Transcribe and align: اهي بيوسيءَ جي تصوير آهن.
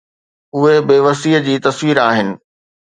اهي 0.55 0.81
بيوسيءَ 0.87 1.39
جي 1.43 1.59
تصوير 1.59 1.99
آهن. 2.01 2.39